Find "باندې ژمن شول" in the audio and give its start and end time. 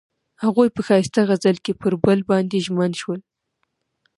2.29-3.19